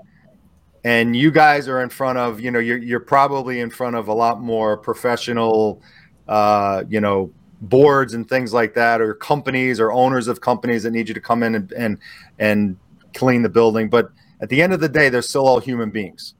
and 0.83 1.15
you 1.15 1.31
guys 1.31 1.67
are 1.67 1.81
in 1.81 1.89
front 1.89 2.17
of 2.17 2.39
you 2.39 2.51
know 2.51 2.59
you're 2.59 2.77
you're 2.77 2.99
probably 2.99 3.59
in 3.61 3.69
front 3.69 3.95
of 3.95 4.07
a 4.07 4.13
lot 4.13 4.39
more 4.39 4.77
professional, 4.77 5.81
uh, 6.27 6.83
you 6.87 7.01
know, 7.01 7.31
boards 7.61 8.13
and 8.13 8.29
things 8.29 8.53
like 8.53 8.73
that, 8.75 9.01
or 9.01 9.13
companies 9.15 9.79
or 9.79 9.91
owners 9.91 10.27
of 10.27 10.39
companies 10.39 10.83
that 10.83 10.91
need 10.91 11.07
you 11.07 11.13
to 11.13 11.21
come 11.21 11.41
in 11.41 11.55
and 11.55 11.71
and, 11.71 11.97
and 12.39 12.77
clean 13.15 13.41
the 13.41 13.49
building. 13.49 13.89
But 13.89 14.11
at 14.39 14.49
the 14.49 14.61
end 14.61 14.73
of 14.73 14.79
the 14.79 14.89
day, 14.89 15.09
they're 15.09 15.21
still 15.21 15.47
all 15.47 15.59
human 15.59 15.89
beings. 15.89 16.35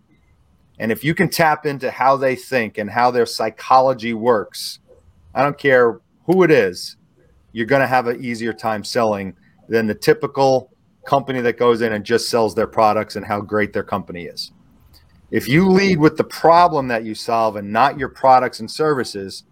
And 0.80 0.92
if 0.92 1.04
you 1.04 1.16
can 1.16 1.30
tap 1.30 1.66
into 1.66 1.90
how 1.90 2.18
they 2.18 2.36
think 2.36 2.78
and 2.78 2.90
how 2.90 3.10
their 3.10 3.26
psychology 3.26 4.14
works, 4.14 4.80
I 5.34 5.42
don't 5.42 5.58
care 5.58 6.00
who 6.26 6.44
it 6.44 6.52
is, 6.52 6.98
you're 7.52 7.66
going 7.66 7.82
to 7.82 7.88
have 7.88 8.08
an 8.08 8.24
easier 8.24 8.54
time 8.54 8.84
selling 8.84 9.36
than 9.68 9.88
the 9.88 9.96
typical 9.96 10.70
company 11.08 11.42
that 11.42 11.58
goes 11.58 11.82
in 11.82 11.94
and 11.94 12.06
just 12.06 12.30
sells 12.30 12.54
their 12.54 12.68
products 12.68 13.16
and 13.16 13.26
how 13.26 13.42
great 13.42 13.74
their 13.74 13.84
company 13.84 14.26
is. 14.26 14.52
If 15.32 15.48
you 15.48 15.68
lead 15.70 16.00
with 16.00 16.18
the 16.18 16.24
problem 16.24 16.88
that 16.90 17.04
you 17.04 17.16
solve 17.16 17.56
and 17.56 17.72
not 17.72 17.98
your 17.98 18.10
products 18.10 18.60
and 18.60 18.70
services, 18.70 19.44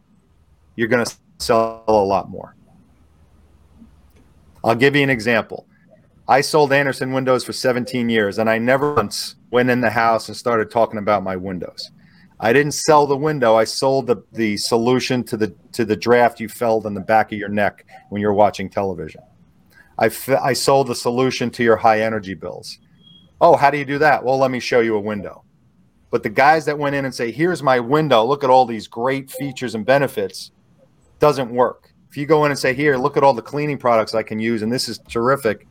you're 0.75 0.87
going 0.87 1.05
to 1.05 1.15
sell 1.39 1.83
a 1.87 1.93
lot 1.93 2.29
more. 2.29 2.55
I'll 4.63 4.75
give 4.75 4.95
you 4.95 5.03
an 5.03 5.09
example. 5.09 5.65
I 6.27 6.41
sold 6.41 6.73
Andersen 6.73 7.11
windows 7.13 7.43
for 7.43 7.53
17 7.53 8.09
years, 8.09 8.39
and 8.39 8.49
I 8.49 8.57
never 8.57 8.93
once 8.93 9.35
went 9.51 9.69
in 9.69 9.81
the 9.81 9.91
house 9.91 10.27
and 10.27 10.35
started 10.35 10.71
talking 10.71 10.97
about 10.97 11.23
my 11.23 11.35
windows. 11.35 11.91
I 12.39 12.51
didn't 12.51 12.73
sell 12.73 13.07
the 13.07 13.15
window. 13.15 13.55
I 13.55 13.63
sold 13.63 14.07
the, 14.07 14.17
the 14.33 14.57
solution 14.57 15.23
to 15.25 15.37
the 15.37 15.55
to 15.71 15.85
the 15.85 15.95
draft 15.95 16.39
you 16.39 16.49
felt 16.49 16.85
in 16.85 16.93
the 16.93 16.99
back 16.99 17.31
of 17.31 17.37
your 17.37 17.49
neck 17.49 17.85
when 18.09 18.21
you're 18.21 18.33
watching 18.33 18.69
television. 18.69 19.21
I, 19.97 20.09
I 20.41 20.53
sold 20.53 20.87
the 20.87 20.95
solution 20.95 21.49
to 21.51 21.63
your 21.63 21.77
high 21.77 22.01
energy 22.01 22.33
bills. 22.33 22.79
Oh, 23.39 23.55
how 23.55 23.69
do 23.69 23.77
you 23.77 23.85
do 23.85 23.97
that? 23.99 24.23
Well, 24.23 24.37
let 24.37 24.51
me 24.51 24.59
show 24.59 24.79
you 24.79 24.95
a 24.95 24.99
window. 24.99 25.43
But 26.11 26.23
the 26.23 26.29
guys 26.29 26.65
that 26.65 26.77
went 26.77 26.95
in 26.95 27.05
and 27.05 27.13
say, 27.13 27.31
"Here's 27.31 27.61
my 27.61 27.79
window. 27.79 28.23
Look 28.23 28.43
at 28.43 28.49
all 28.49 28.65
these 28.65 28.87
great 28.87 29.29
features 29.29 29.75
and 29.75 29.85
benefits," 29.85 30.51
doesn't 31.19 31.51
work. 31.51 31.91
If 32.09 32.15
you 32.15 32.25
go 32.25 32.45
in 32.45 32.51
and 32.51 32.59
say, 32.59 32.73
"Here, 32.73 32.95
look 32.95 33.17
at 33.17 33.23
all 33.23 33.33
the 33.33 33.41
cleaning 33.41 33.77
products 33.77 34.15
I 34.15 34.23
can 34.23 34.39
use, 34.39 34.61
and 34.61 34.71
this 34.71 34.87
is 34.87 34.99
terrific," 35.09 35.67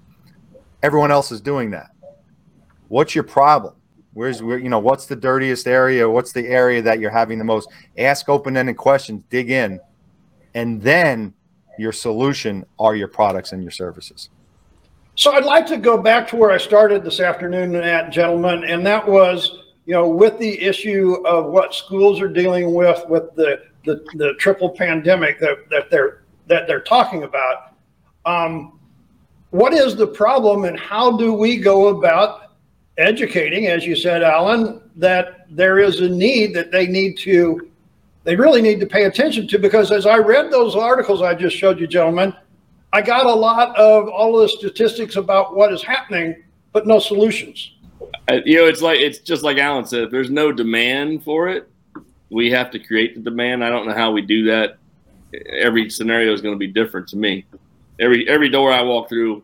everyone 0.82 1.10
else 1.10 1.32
is 1.32 1.40
doing 1.40 1.70
that. 1.70 1.90
What's 2.88 3.14
your 3.14 3.24
problem? 3.24 3.74
Where's 4.12 4.42
where 4.42 4.58
you 4.58 4.68
know 4.68 4.78
what's 4.78 5.06
the 5.06 5.16
dirtiest 5.16 5.66
area? 5.66 6.08
What's 6.08 6.32
the 6.32 6.46
area 6.46 6.82
that 6.82 7.00
you're 7.00 7.10
having 7.10 7.38
the 7.38 7.44
most? 7.44 7.70
Ask 7.96 8.28
open-ended 8.28 8.76
questions, 8.76 9.24
dig 9.30 9.50
in, 9.50 9.80
and 10.54 10.82
then 10.82 11.32
your 11.78 11.92
solution 11.92 12.64
are 12.78 12.94
your 12.94 13.08
products 13.08 13.52
and 13.52 13.62
your 13.62 13.70
services. 13.70 14.30
So 15.16 15.32
I'd 15.32 15.44
like 15.44 15.66
to 15.66 15.76
go 15.76 15.96
back 15.96 16.26
to 16.28 16.36
where 16.36 16.50
I 16.50 16.58
started 16.58 17.04
this 17.04 17.20
afternoon 17.20 17.76
at, 17.76 18.10
gentlemen, 18.10 18.64
and 18.64 18.84
that 18.86 19.06
was, 19.06 19.58
you 19.86 19.94
know, 19.94 20.08
with 20.08 20.38
the 20.38 20.60
issue 20.60 21.22
of 21.24 21.46
what 21.46 21.74
schools 21.74 22.20
are 22.20 22.28
dealing 22.28 22.74
with 22.74 23.04
with 23.08 23.34
the 23.34 23.62
the, 23.84 24.02
the 24.14 24.34
triple 24.38 24.70
pandemic 24.70 25.38
that, 25.40 25.68
that 25.70 25.90
they're 25.90 26.22
that 26.46 26.66
they're 26.66 26.80
talking 26.80 27.22
about. 27.22 27.74
Um, 28.26 28.78
what 29.50 29.72
is 29.72 29.94
the 29.94 30.06
problem, 30.06 30.64
and 30.64 30.78
how 30.78 31.16
do 31.16 31.32
we 31.32 31.58
go 31.58 31.88
about 31.88 32.56
educating, 32.98 33.66
as 33.66 33.86
you 33.86 33.94
said, 33.94 34.22
Alan, 34.22 34.80
that 34.96 35.46
there 35.50 35.78
is 35.78 36.00
a 36.00 36.08
need 36.08 36.54
that 36.54 36.72
they 36.72 36.86
need 36.86 37.16
to, 37.18 37.70
they 38.24 38.36
really 38.36 38.62
need 38.62 38.80
to 38.80 38.86
pay 38.86 39.04
attention 39.04 39.46
to? 39.48 39.58
Because 39.58 39.92
as 39.92 40.06
I 40.06 40.16
read 40.16 40.50
those 40.50 40.74
articles 40.74 41.22
I 41.22 41.34
just 41.34 41.56
showed 41.56 41.78
you, 41.78 41.86
gentlemen, 41.86 42.34
I 42.92 43.02
got 43.02 43.26
a 43.26 43.34
lot 43.34 43.76
of 43.76 44.08
all 44.08 44.38
of 44.38 44.42
the 44.42 44.48
statistics 44.48 45.16
about 45.16 45.56
what 45.56 45.72
is 45.72 45.82
happening, 45.82 46.42
but 46.72 46.86
no 46.86 46.98
solutions. 46.98 47.72
Uh, 48.28 48.40
you 48.44 48.56
know, 48.56 48.66
it's 48.66 48.82
like 48.82 49.00
it's 49.00 49.18
just 49.18 49.42
like 49.42 49.58
Alan 49.58 49.84
said. 49.84 50.04
If 50.04 50.10
there's 50.10 50.30
no 50.30 50.52
demand 50.52 51.24
for 51.24 51.48
it, 51.48 51.68
we 52.30 52.50
have 52.50 52.70
to 52.70 52.78
create 52.78 53.14
the 53.14 53.20
demand. 53.20 53.64
I 53.64 53.70
don't 53.70 53.86
know 53.86 53.94
how 53.94 54.12
we 54.12 54.22
do 54.22 54.44
that. 54.44 54.78
Every 55.50 55.90
scenario 55.90 56.32
is 56.32 56.40
going 56.40 56.54
to 56.54 56.58
be 56.58 56.68
different 56.68 57.08
to 57.08 57.16
me. 57.16 57.44
Every 58.00 58.28
every 58.28 58.48
door 58.48 58.72
I 58.72 58.82
walk 58.82 59.08
through, 59.08 59.42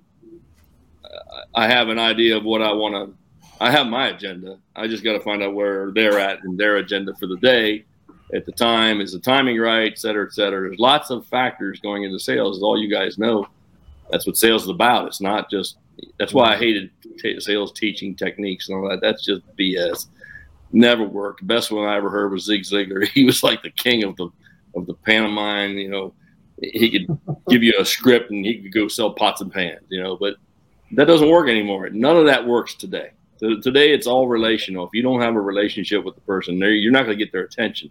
I 1.55 1.67
have 1.67 1.89
an 1.89 1.99
idea 1.99 2.37
of 2.37 2.45
what 2.45 2.63
I 2.63 2.73
want 2.73 2.95
to. 2.95 3.17
I 3.61 3.71
have 3.71 3.87
my 3.89 4.09
agenda. 4.09 4.59
I 4.75 4.87
just 4.87 5.05
got 5.05 5.13
to 5.13 5.21
find 5.21 5.43
out 5.43 5.55
where 5.55 5.91
they're 5.91 6.19
at 6.19 6.45
in 6.45 6.57
their 6.57 6.77
agenda 6.77 7.15
for 7.17 7.27
the 7.27 7.37
day, 7.37 7.85
at 8.35 8.47
the 8.47 8.53
time. 8.53 9.01
Is 9.01 9.13
the 9.13 9.19
timing 9.19 9.59
right, 9.59 9.91
et 9.91 9.99
cetera, 9.99 10.27
et 10.27 10.33
cetera. 10.33 10.69
There's 10.69 10.81
lots 10.81 11.11
of 11.11 11.27
factors 11.27 11.81
going 11.81 12.05
into 12.05 12.19
sales, 12.19 12.59
as 12.59 12.63
all 12.63 12.81
you 12.81 12.91
guys 12.91 13.19
know. 13.19 13.47
That's 14.11 14.27
what 14.27 14.37
sales 14.37 14.65
is 14.65 14.69
about. 14.69 15.07
It's 15.07 15.21
not 15.21 15.51
just. 15.51 15.77
That's 16.19 16.33
why 16.33 16.55
I 16.55 16.57
hated 16.57 16.91
t- 17.19 17.41
sales 17.41 17.73
teaching 17.73 18.15
techniques 18.15 18.69
and 18.69 18.79
all 18.79 18.89
that. 18.89 19.01
That's 19.03 19.25
just 19.25 19.43
BS. 19.59 20.07
Never 20.73 21.05
worked. 21.05 21.41
The 21.41 21.47
best 21.47 21.71
one 21.71 21.87
I 21.87 21.97
ever 21.97 22.11
heard 22.11 22.33
was 22.33 22.45
Zig 22.45 22.63
Ziglar. 22.63 23.07
He 23.15 23.25
was 23.25 23.43
like 23.43 23.63
the 23.63 23.71
king 23.71 24.05
of 24.05 24.17
the 24.17 24.29
of 24.75 24.87
the 24.87 24.95
pantomime. 24.95 25.73
You 25.73 25.91
know, 25.91 26.15
he 26.61 26.91
could 26.91 27.19
give 27.49 27.63
you 27.63 27.75
a 27.79 27.85
script 27.85 28.31
and 28.31 28.45
he 28.45 28.63
could 28.63 28.73
go 28.73 28.89
sell 28.89 29.13
pots 29.13 29.41
and 29.41 29.53
pans. 29.53 29.85
You 29.89 30.03
know, 30.03 30.17
but 30.17 30.37
that 30.93 31.07
doesn't 31.07 31.29
work 31.29 31.49
anymore. 31.49 31.89
None 31.91 32.17
of 32.17 32.27
that 32.27 32.47
works 32.47 32.75
today. 32.75 33.11
Today, 33.39 33.95
it's 33.95 34.07
all 34.07 34.29
relational. 34.29 34.85
If 34.85 34.91
you 34.93 35.03
don't 35.03 35.23
have 35.23 35.35
a 35.35 35.41
relationship 35.41 36.05
with 36.05 36.15
the 36.15 36.21
person, 36.23 36.59
you're 36.59 36.93
not 36.93 37.07
going 37.07 37.17
to 37.17 37.25
get 37.25 37.33
their 37.33 37.45
attention. 37.45 37.91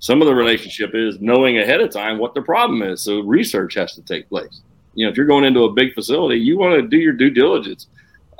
Some 0.00 0.22
of 0.22 0.26
the 0.26 0.34
relationship 0.34 0.94
is 0.94 1.20
knowing 1.20 1.58
ahead 1.58 1.80
of 1.80 1.90
time 1.90 2.18
what 2.18 2.34
the 2.34 2.42
problem 2.42 2.82
is. 2.82 3.02
So 3.02 3.20
research 3.20 3.74
has 3.74 3.94
to 3.94 4.02
take 4.02 4.28
place. 4.28 4.62
You 4.94 5.06
know, 5.06 5.10
if 5.10 5.16
you're 5.16 5.26
going 5.26 5.44
into 5.44 5.64
a 5.64 5.72
big 5.72 5.94
facility, 5.94 6.40
you 6.40 6.58
want 6.58 6.74
to 6.74 6.88
do 6.88 6.96
your 6.96 7.12
due 7.12 7.30
diligence. 7.30 7.86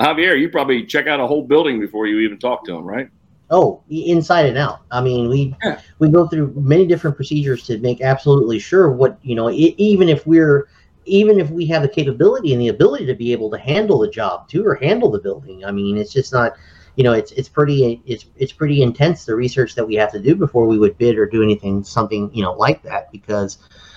Javier, 0.00 0.40
you 0.40 0.48
probably 0.48 0.84
check 0.86 1.06
out 1.06 1.20
a 1.20 1.26
whole 1.26 1.42
building 1.42 1.78
before 1.78 2.06
you 2.06 2.20
even 2.20 2.38
talk 2.38 2.64
to 2.64 2.72
them, 2.72 2.84
right? 2.84 3.08
Oh, 3.50 3.82
inside 3.90 4.46
and 4.46 4.56
out. 4.56 4.80
I 4.90 5.00
mean, 5.00 5.28
we 5.28 5.54
yeah. 5.62 5.80
we 5.98 6.08
go 6.08 6.26
through 6.28 6.54
many 6.56 6.86
different 6.86 7.16
procedures 7.16 7.64
to 7.64 7.78
make 7.78 8.00
absolutely 8.00 8.58
sure 8.58 8.90
what 8.90 9.18
you 9.22 9.34
know. 9.34 9.48
It, 9.48 9.74
even 9.76 10.08
if 10.08 10.26
we're 10.26 10.68
even 11.04 11.40
if 11.40 11.50
we 11.50 11.66
have 11.66 11.82
the 11.82 11.88
capability 11.88 12.52
and 12.52 12.62
the 12.62 12.68
ability 12.68 13.06
to 13.06 13.14
be 13.14 13.32
able 13.32 13.50
to 13.50 13.58
handle 13.58 13.98
the 13.98 14.08
job 14.08 14.48
too, 14.48 14.64
or 14.64 14.76
handle 14.76 15.10
the 15.10 15.18
building. 15.18 15.64
I 15.64 15.72
mean, 15.72 15.98
it's 15.98 16.12
just 16.12 16.32
not. 16.32 16.54
You 17.00 17.04
know, 17.04 17.14
it's 17.14 17.32
it's 17.32 17.48
pretty 17.48 18.02
it's 18.04 18.26
it's 18.36 18.52
pretty 18.52 18.82
intense 18.82 19.24
the 19.24 19.34
research 19.34 19.74
that 19.74 19.86
we 19.86 19.94
have 19.94 20.12
to 20.12 20.20
do 20.20 20.34
before 20.34 20.66
we 20.66 20.78
would 20.78 20.98
bid 20.98 21.16
or 21.16 21.24
do 21.24 21.42
anything 21.42 21.82
something 21.82 22.30
you 22.34 22.42
know 22.42 22.52
like 22.52 22.82
that 22.82 23.10
because, 23.10 23.56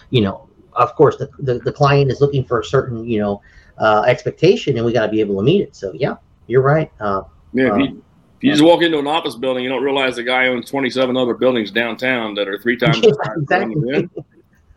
you 0.09 0.21
know, 0.21 0.47
of 0.71 0.95
course 0.95 1.17
the 1.17 1.29
the, 1.39 1.59
the 1.59 1.73
client 1.73 2.09
is 2.09 2.21
looking 2.21 2.45
for 2.45 2.61
a 2.61 2.63
certain 2.63 3.03
you 3.03 3.19
know 3.19 3.41
uh, 3.77 4.03
expectation 4.07 4.77
and 4.77 4.85
we 4.85 4.93
got 4.93 5.05
to 5.05 5.11
be 5.11 5.19
able 5.19 5.35
to 5.35 5.43
meet 5.43 5.63
it. 5.63 5.75
So 5.75 5.91
yeah, 5.93 6.15
you're 6.47 6.61
right. 6.61 6.89
Uh, 7.01 7.23
yeah, 7.51 7.71
um, 7.71 8.01
you 8.39 8.51
just 8.53 8.63
walk 8.63 8.81
into 8.81 8.99
an 8.99 9.07
office 9.07 9.35
building, 9.35 9.65
you 9.65 9.69
don't 9.69 9.83
realize 9.83 10.15
the 10.15 10.23
guy 10.23 10.47
owns 10.47 10.69
27 10.69 11.17
other 11.17 11.33
buildings 11.33 11.71
downtown 11.71 12.33
that 12.35 12.47
are 12.47 12.57
three 12.57 12.77
times 12.77 12.99
yeah, 13.03 13.11
exactly. 13.35 14.07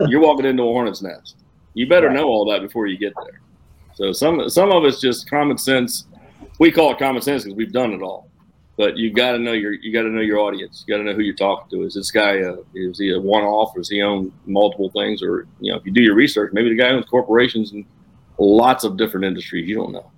You're 0.09 0.21
walking 0.21 0.47
into 0.47 0.65
a 0.65 0.67
hornet's 0.67 1.01
nest. 1.01 1.37
You 1.75 1.89
better 1.89 2.09
right. 2.09 2.17
know 2.17 2.25
all 2.27 2.45
that 2.51 2.61
before 2.61 2.89
you 2.89 2.99
get 2.99 3.13
there. 3.25 3.41
So 3.95 4.11
some 4.11 4.51
some 4.51 4.73
of 4.73 4.85
it's 4.85 5.01
just 5.01 5.31
common 5.31 5.59
sense. 5.59 6.07
We 6.59 6.73
call 6.73 6.93
it 6.93 6.99
common 6.99 7.23
sense 7.23 7.45
because 7.45 7.57
we've 7.57 7.73
done 7.73 7.93
it 7.93 8.03
all. 8.03 8.31
But 8.77 8.97
you 8.97 9.13
got 9.13 9.33
to 9.33 9.39
know 9.39 9.53
your 9.53 9.73
you 9.73 9.93
got 9.93 10.03
to 10.03 10.11
know 10.11 10.21
your 10.21 10.39
audience. 10.39 10.85
You 10.87 10.95
got 10.95 10.99
to 10.99 11.05
know 11.05 11.15
who 11.15 11.23
you're 11.23 11.35
talking 11.35 11.69
to. 11.71 11.87
Is 11.87 11.95
this 11.95 12.11
guy 12.11 12.41
uh, 12.41 12.57
is 12.75 12.99
he 12.99 13.13
a 13.13 13.19
one 13.19 13.43
off? 13.43 13.75
Or 13.75 13.81
does 13.81 13.89
he 13.89 14.03
own 14.03 14.33
multiple 14.45 14.91
things? 14.91 15.23
Or 15.23 15.47
you 15.61 15.73
know, 15.73 15.79
if 15.79 15.87
you 15.87 15.93
do 15.93 16.03
your 16.03 16.15
research, 16.15 16.53
maybe 16.53 16.69
the 16.69 16.77
guy 16.77 16.91
owns 16.91 17.07
corporations 17.07 17.73
and 17.73 17.87
lots 18.39 18.85
of 18.85 18.99
different 18.99 19.25
industries. 19.25 19.67
You 19.67 19.77
don't 19.77 19.93
know. 19.93 20.11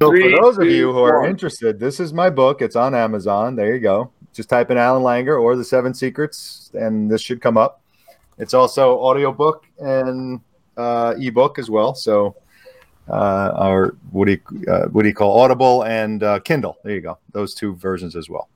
So 0.00 0.10
Three, 0.10 0.34
for 0.34 0.42
those 0.42 0.58
of 0.58 0.66
you 0.66 0.92
who 0.92 0.98
are 0.98 1.24
interested, 1.24 1.78
this 1.78 2.00
is 2.00 2.12
my 2.12 2.28
book. 2.28 2.60
It's 2.60 2.74
on 2.74 2.92
Amazon. 2.92 3.54
There 3.54 3.72
you 3.72 3.80
go. 3.80 4.10
Just 4.32 4.48
type 4.48 4.72
in 4.72 4.78
Alan 4.78 5.04
Langer 5.04 5.40
or 5.40 5.54
the 5.54 5.64
Seven 5.64 5.94
Secrets, 5.94 6.72
and 6.74 7.08
this 7.08 7.20
should 7.20 7.40
come 7.40 7.56
up. 7.56 7.82
It's 8.38 8.52
also 8.52 8.98
audiobook 8.98 9.64
and 9.78 10.40
uh, 10.76 11.14
ebook 11.18 11.60
as 11.60 11.70
well. 11.70 11.94
So, 11.94 12.34
uh, 13.08 13.52
or 13.58 13.96
what 14.10 14.26
do 14.26 14.32
you 14.32 14.72
uh, 14.72 14.86
what 14.88 15.02
do 15.02 15.08
you 15.08 15.14
call 15.14 15.40
Audible 15.40 15.84
and 15.84 16.22
uh, 16.22 16.38
Kindle? 16.40 16.78
There 16.84 16.94
you 16.94 17.00
go. 17.00 17.18
Those 17.32 17.54
two 17.54 17.74
versions 17.74 18.16
as 18.16 18.28
well. 18.28 18.48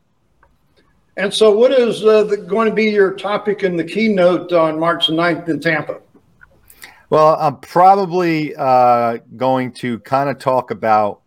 And 1.17 1.33
so, 1.33 1.51
what 1.51 1.73
is 1.73 2.05
uh, 2.05 2.25
the, 2.25 2.37
going 2.37 2.69
to 2.69 2.75
be 2.75 2.85
your 2.85 3.15
topic 3.15 3.63
in 3.63 3.77
the 3.77 3.85
keynote 3.85 4.53
on 4.53 4.79
March 4.79 5.09
9th 5.09 5.49
in 5.49 5.61
Tampa? 5.61 6.01
Well, 7.09 7.37
I'm 7.41 7.57
probably 7.59 8.55
uh, 8.57 9.19
going 9.37 9.73
to 9.75 9.99
kind 10.01 10.29
of 10.29 10.39
talk 10.39 10.71
about 10.71 11.21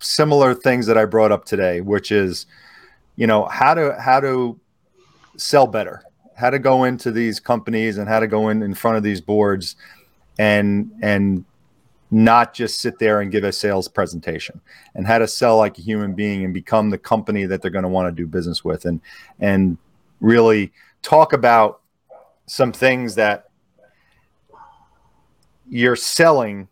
similar 0.00 0.54
things 0.54 0.86
that 0.86 0.98
I 0.98 1.06
brought 1.06 1.32
up 1.32 1.46
today, 1.46 1.80
which 1.80 2.12
is, 2.12 2.46
you 3.16 3.26
know, 3.26 3.46
how 3.46 3.74
to 3.74 3.96
how 3.98 4.20
to 4.20 4.58
sell 5.38 5.66
better, 5.66 6.02
how 6.36 6.50
to 6.50 6.58
go 6.58 6.84
into 6.84 7.10
these 7.10 7.40
companies 7.40 7.96
and 7.96 8.08
how 8.08 8.20
to 8.20 8.26
go 8.26 8.50
in 8.50 8.62
in 8.62 8.74
front 8.74 8.98
of 8.98 9.02
these 9.02 9.22
boards, 9.22 9.76
and 10.38 10.92
and 11.00 11.46
not 12.10 12.54
just 12.54 12.80
sit 12.80 12.98
there 12.98 13.20
and 13.20 13.32
give 13.32 13.44
a 13.44 13.52
sales 13.52 13.88
presentation 13.88 14.60
and 14.94 15.06
how 15.06 15.18
to 15.18 15.26
sell 15.26 15.56
like 15.56 15.78
a 15.78 15.82
human 15.82 16.14
being 16.14 16.44
and 16.44 16.54
become 16.54 16.90
the 16.90 16.98
company 16.98 17.46
that 17.46 17.62
they're 17.62 17.70
going 17.70 17.82
to 17.82 17.88
want 17.88 18.06
to 18.06 18.12
do 18.12 18.26
business 18.26 18.64
with 18.64 18.84
and 18.84 19.00
and 19.40 19.76
really 20.20 20.72
talk 21.02 21.32
about 21.32 21.80
some 22.46 22.72
things 22.72 23.14
that 23.16 23.46
you're 25.68 25.96
selling 25.96 26.68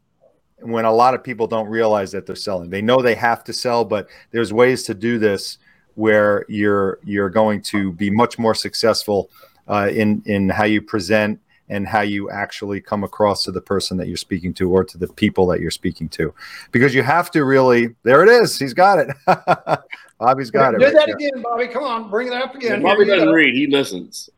when 0.60 0.84
a 0.84 0.92
lot 0.92 1.14
of 1.14 1.22
people 1.22 1.46
don't 1.46 1.68
realize 1.68 2.12
that 2.12 2.26
they're 2.26 2.36
selling. 2.36 2.70
They 2.70 2.80
know 2.80 3.02
they 3.02 3.16
have 3.16 3.44
to 3.44 3.52
sell, 3.52 3.84
but 3.84 4.08
there's 4.30 4.52
ways 4.52 4.84
to 4.84 4.94
do 4.94 5.18
this 5.18 5.58
where 5.94 6.44
you're 6.48 6.98
you're 7.04 7.30
going 7.30 7.60
to 7.62 7.92
be 7.92 8.10
much 8.10 8.38
more 8.38 8.54
successful 8.54 9.30
uh, 9.68 9.88
in 9.92 10.22
in 10.26 10.48
how 10.48 10.64
you 10.64 10.80
present 10.80 11.40
and 11.68 11.86
how 11.86 12.00
you 12.00 12.30
actually 12.30 12.80
come 12.80 13.04
across 13.04 13.44
to 13.44 13.52
the 13.52 13.60
person 13.60 13.96
that 13.96 14.08
you're 14.08 14.16
speaking 14.16 14.52
to 14.54 14.70
or 14.70 14.84
to 14.84 14.98
the 14.98 15.08
people 15.08 15.46
that 15.46 15.60
you're 15.60 15.70
speaking 15.70 16.08
to 16.08 16.34
because 16.72 16.94
you 16.94 17.02
have 17.02 17.30
to 17.30 17.44
really 17.44 17.94
there 18.02 18.22
it 18.22 18.28
is 18.28 18.58
he's 18.58 18.74
got 18.74 18.98
it 18.98 19.08
bobby's 20.18 20.50
got 20.50 20.72
do 20.72 20.76
it 20.76 20.78
do 20.80 20.84
right 20.84 20.94
that 20.94 21.06
there. 21.06 21.16
again 21.16 21.42
bobby 21.42 21.66
come 21.66 21.84
on 21.84 22.10
bring 22.10 22.26
it 22.26 22.34
up 22.34 22.54
again 22.54 22.82
bobby 22.82 23.04
doesn't 23.04 23.30
read 23.30 23.54
he 23.54 23.66
listens 23.66 24.28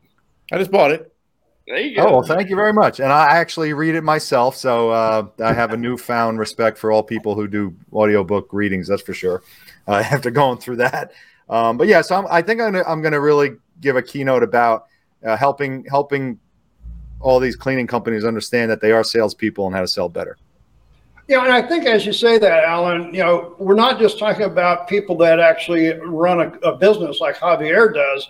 i 0.51 0.57
just 0.57 0.71
bought 0.71 0.91
it 0.91 1.13
there 1.67 1.79
you 1.79 1.97
go. 1.97 2.07
Oh, 2.07 2.11
well, 2.13 2.21
thank 2.21 2.49
you 2.49 2.55
very 2.55 2.71
much. 2.71 3.01
And 3.01 3.11
I 3.11 3.25
actually 3.35 3.73
read 3.73 3.95
it 3.95 4.01
myself, 4.01 4.55
so 4.55 4.89
uh, 4.89 5.27
I 5.43 5.51
have 5.51 5.73
a 5.73 5.77
newfound 5.77 6.39
respect 6.39 6.77
for 6.77 6.93
all 6.93 7.03
people 7.03 7.35
who 7.35 7.45
do 7.45 7.75
audiobook 7.91 8.53
readings. 8.53 8.87
That's 8.87 9.01
for 9.01 9.13
sure. 9.13 9.43
Uh, 9.85 9.95
after 10.11 10.31
going 10.31 10.59
through 10.59 10.77
that, 10.77 11.11
um, 11.49 11.77
but 11.77 11.87
yeah, 11.87 12.01
so 12.01 12.15
I'm, 12.15 12.25
i 12.29 12.41
think 12.41 12.61
I'm 12.61 12.71
gonna, 12.71 12.85
I'm 12.87 13.01
gonna 13.01 13.19
really 13.19 13.57
give 13.81 13.97
a 13.97 14.01
keynote 14.01 14.43
about 14.43 14.85
uh, 15.25 15.35
helping 15.35 15.83
helping 15.89 16.39
all 17.19 17.39
these 17.39 17.55
cleaning 17.55 17.87
companies 17.87 18.25
understand 18.25 18.69
that 18.71 18.81
they 18.81 18.91
are 18.91 19.03
salespeople 19.03 19.65
and 19.65 19.75
how 19.75 19.81
to 19.81 19.87
sell 19.87 20.09
better. 20.09 20.37
Yeah, 21.27 21.43
and 21.43 21.51
I 21.51 21.61
think 21.61 21.85
as 21.85 22.05
you 22.05 22.13
say 22.13 22.37
that, 22.37 22.63
Alan, 22.63 23.13
you 23.13 23.21
know, 23.21 23.55
we're 23.59 23.75
not 23.75 23.99
just 23.99 24.17
talking 24.17 24.45
about 24.45 24.87
people 24.87 25.17
that 25.17 25.39
actually 25.39 25.91
run 25.99 26.39
a, 26.39 26.49
a 26.59 26.77
business 26.77 27.19
like 27.19 27.35
Javier 27.35 27.93
does, 27.93 28.29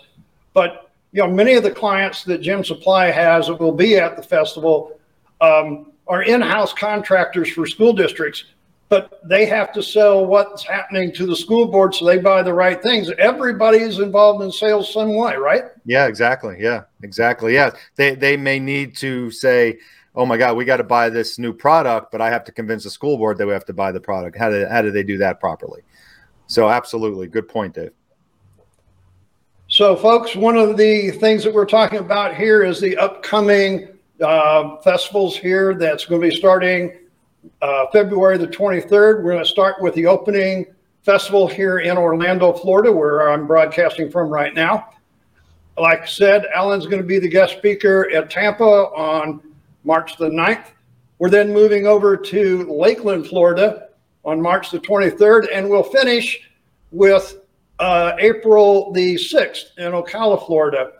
but 0.52 0.90
you 1.12 1.22
know, 1.22 1.28
many 1.28 1.54
of 1.54 1.62
the 1.62 1.70
clients 1.70 2.24
that 2.24 2.38
Gem 2.38 2.64
Supply 2.64 3.10
has 3.10 3.46
that 3.46 3.60
will 3.60 3.72
be 3.72 3.96
at 3.96 4.16
the 4.16 4.22
festival 4.22 4.98
um, 5.40 5.92
are 6.06 6.22
in-house 6.22 6.72
contractors 6.72 7.50
for 7.50 7.66
school 7.66 7.92
districts, 7.92 8.44
but 8.88 9.20
they 9.28 9.44
have 9.44 9.72
to 9.72 9.82
sell 9.82 10.24
what's 10.24 10.62
happening 10.64 11.12
to 11.12 11.26
the 11.26 11.36
school 11.36 11.66
board, 11.66 11.94
so 11.94 12.04
they 12.04 12.18
buy 12.18 12.42
the 12.42 12.54
right 12.54 12.82
things. 12.82 13.10
Everybody 13.18 13.78
is 13.78 13.98
involved 13.98 14.42
in 14.42 14.50
sales 14.50 14.92
some 14.92 15.14
way, 15.14 15.36
right? 15.36 15.64
Yeah, 15.84 16.06
exactly. 16.06 16.56
Yeah, 16.58 16.84
exactly. 17.02 17.54
Yeah, 17.54 17.70
they 17.96 18.14
they 18.14 18.36
may 18.36 18.58
need 18.58 18.96
to 18.96 19.30
say, 19.30 19.78
"Oh 20.14 20.24
my 20.24 20.38
God, 20.38 20.56
we 20.56 20.64
got 20.64 20.78
to 20.78 20.84
buy 20.84 21.10
this 21.10 21.38
new 21.38 21.52
product," 21.52 22.10
but 22.10 22.20
I 22.20 22.30
have 22.30 22.44
to 22.44 22.52
convince 22.52 22.84
the 22.84 22.90
school 22.90 23.18
board 23.18 23.36
that 23.38 23.46
we 23.46 23.52
have 23.52 23.66
to 23.66 23.74
buy 23.74 23.92
the 23.92 24.00
product. 24.00 24.38
How 24.38 24.48
do 24.48 24.66
how 24.66 24.82
do 24.82 24.90
they 24.90 25.02
do 25.02 25.18
that 25.18 25.40
properly? 25.40 25.82
So, 26.46 26.70
absolutely, 26.70 27.26
good 27.26 27.46
point, 27.46 27.74
Dave. 27.74 27.92
So, 29.70 29.94
folks, 29.96 30.34
one 30.34 30.56
of 30.56 30.78
the 30.78 31.10
things 31.10 31.44
that 31.44 31.52
we're 31.52 31.66
talking 31.66 31.98
about 31.98 32.34
here 32.34 32.62
is 32.62 32.80
the 32.80 32.96
upcoming 32.96 33.88
uh, 34.22 34.78
festivals 34.78 35.36
here 35.36 35.74
that's 35.74 36.06
going 36.06 36.22
to 36.22 36.30
be 36.30 36.34
starting 36.34 36.96
uh, 37.62 37.86
February 37.92 38.38
the 38.38 38.46
23rd. 38.46 39.22
We're 39.22 39.32
going 39.32 39.44
to 39.44 39.50
start 39.50 39.80
with 39.80 39.94
the 39.94 40.06
opening 40.06 40.66
festival 41.02 41.46
here 41.46 41.78
in 41.78 41.96
Orlando, 41.96 42.52
Florida, 42.52 42.92
where 42.92 43.30
I'm 43.30 43.46
broadcasting 43.46 44.10
from 44.10 44.28
right 44.28 44.54
now. 44.54 44.90
Like 45.78 46.02
I 46.02 46.06
said, 46.06 46.46
Alan's 46.54 46.86
going 46.86 47.00
to 47.00 47.06
be 47.06 47.18
the 47.18 47.28
guest 47.28 47.56
speaker 47.56 48.10
at 48.14 48.30
Tampa 48.30 48.64
on 48.64 49.40
March 49.84 50.16
the 50.16 50.28
9th. 50.28 50.66
We're 51.18 51.30
then 51.30 51.52
moving 51.52 51.86
over 51.86 52.16
to 52.16 52.72
Lakeland, 52.72 53.26
Florida 53.26 53.88
on 54.24 54.40
March 54.40 54.70
the 54.70 54.78
23rd, 54.78 55.48
and 55.52 55.68
we'll 55.68 55.82
finish 55.82 56.40
with 56.90 57.40
uh, 57.78 58.12
April 58.18 58.92
the 58.92 59.14
6th 59.14 59.78
in 59.78 59.92
Ocala, 59.92 60.44
Florida. 60.46 60.92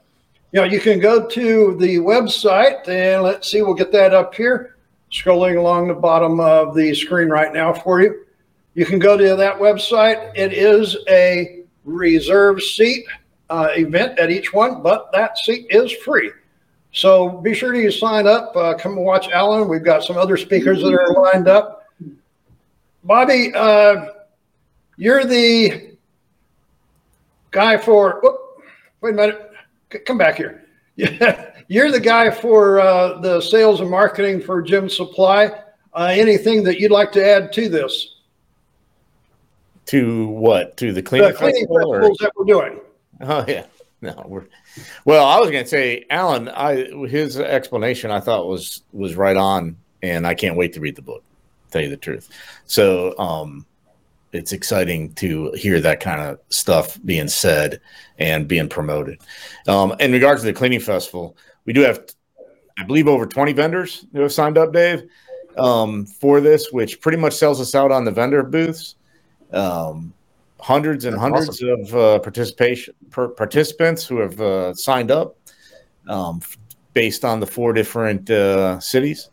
You 0.52 0.61
know, 0.61 0.66
you 0.66 0.80
can 0.80 0.99
go 0.99 1.26
to 1.26 1.76
the 1.78 1.97
website 1.97 2.88
and 2.88 3.23
let's 3.23 3.50
see, 3.50 3.61
we'll 3.62 3.75
get 3.75 3.92
that 3.92 4.14
up 4.14 4.35
here, 4.35 4.76
scrolling 5.11 5.59
along 5.59 5.88
the 5.88 5.95
bottom 5.95 6.41
of 6.41 6.75
the 6.75 6.95
screen 6.95 7.29
right 7.29 7.53
now 7.53 7.73
for 7.73 8.00
you. 8.00 8.25
You 8.75 8.87
can 8.87 8.99
go 8.99 9.17
to 9.17 9.37
that 9.37 9.57
website. 9.57 10.33
It 10.37 10.53
is 10.53 10.97
a 11.09 11.65
reserve 11.85 12.62
seat 12.62 13.07
uh, 13.50 13.69
event 13.77 14.19
at 14.19 14.31
each 14.31 14.53
one, 14.53 14.83
but 14.83 15.11
that 15.12 15.38
seat 15.38 15.67
is 15.71 15.93
free. 15.93 16.31
So 16.93 17.29
be 17.29 17.55
sure 17.55 17.73
to 17.73 17.91
sign 17.91 18.27
up. 18.27 18.57
Uh, 18.57 18.75
come 18.75 18.93
and 18.93 19.05
watch 19.05 19.29
Alan. 19.29 19.69
We've 19.69 19.85
got 19.85 20.05
some 20.05 20.17
other 20.17 20.37
speakers 20.37 20.83
that 20.83 20.93
are 20.93 21.12
lined 21.12 21.49
up. 21.49 21.85
Bobby, 23.05 23.53
uh, 23.55 24.07
you're 24.97 25.25
the 25.25 25.97
guy 27.50 27.77
for. 27.77 28.21
Whoop, 28.23 28.38
wait 29.00 29.11
a 29.11 29.17
minute. 29.17 29.53
C- 29.93 29.99
come 30.00 30.19
back 30.19 30.37
here. 30.37 30.65
Yeah, 30.97 31.53
you're 31.69 31.93
the 31.93 32.01
guy 32.01 32.31
for 32.31 32.81
uh, 32.81 33.21
the 33.21 33.41
sales 33.41 33.81
and 33.81 33.91
marketing 33.91 34.41
for 34.41 34.61
Gem 34.61 34.89
Supply. 34.89 35.53
Uh, 35.95 36.09
anything 36.11 36.63
that 36.65 36.81
you'd 36.81 36.91
like 36.91 37.13
to 37.13 37.25
add 37.25 37.53
to 37.53 37.69
this? 37.69 38.17
To 39.87 40.29
what? 40.29 40.77
To 40.79 40.93
the 40.93 41.03
cleaning, 41.03 41.29
the 41.29 41.35
cleaning 41.35 41.67
festivals 41.67 42.19
that 42.19 42.33
we're 42.37 42.45
doing. 42.45 42.81
Oh 43.21 43.45
yeah. 43.49 43.67
No, 44.01 44.23
we're 44.27 44.45
well. 45.05 45.27
I 45.27 45.41
was 45.41 45.51
going 45.51 45.65
to 45.65 45.69
say, 45.69 46.05
Alan. 46.09 46.49
I 46.49 46.85
his 47.09 47.39
explanation 47.39 48.11
I 48.11 48.21
thought 48.21 48.47
was 48.47 48.83
was 48.93 49.17
right 49.17 49.37
on, 49.37 49.77
and 50.03 50.27
I 50.27 50.35
can't 50.35 50.57
wait 50.57 50.73
to 50.75 50.81
read 50.81 50.95
the 50.95 51.03
book. 51.03 51.25
Tell 51.71 51.83
you 51.83 51.89
the 51.89 51.97
truth. 51.97 52.29
So, 52.67 53.19
um, 53.19 53.67
it's 54.33 54.53
exciting 54.53 55.15
to 55.15 55.51
hear 55.53 55.81
that 55.81 56.01
kind 56.01 56.21
of 56.21 56.39
stuff 56.51 56.99
being 57.05 57.29
said 57.29 57.81
and 58.19 58.47
being 58.47 58.69
promoted. 58.69 59.19
Um, 59.67 59.95
in 59.99 60.13
regards 60.13 60.43
to 60.43 60.47
the 60.47 60.53
cleaning 60.53 60.81
festival, 60.81 61.37
we 61.69 61.75
do 61.75 61.83
have, 61.83 62.03
I 62.79 62.85
believe, 62.85 63.09
over 63.09 63.27
twenty 63.27 63.53
vendors 63.53 64.07
who 64.15 64.23
have 64.23 64.33
signed 64.33 64.57
up, 64.57 64.73
Dave, 64.73 65.03
um, 65.59 66.07
for 66.07 66.41
this, 66.41 66.73
which 66.73 66.99
pretty 67.03 67.19
much 67.19 67.35
sells 67.35 67.61
us 67.61 67.75
out 67.75 67.93
on 67.93 68.07
the 68.07 68.11
vendor 68.11 68.43
booths. 68.43 68.95
Um, 69.53 70.15
hundreds 70.59 71.05
and 71.05 71.13
That's 71.13 71.21
hundreds 71.21 71.63
of 71.63 71.95
uh, 71.95 72.19
participation 72.21 72.95
per, 73.11 73.29
participants 73.29 74.07
who 74.07 74.17
have 74.17 74.41
uh, 74.41 74.73
signed 74.73 75.11
up 75.11 75.37
um, 76.09 76.41
based 76.95 77.23
on 77.23 77.39
the 77.39 77.47
four 77.47 77.75
different 77.75 78.31
uh, 78.31 78.81
cities. 78.81 79.29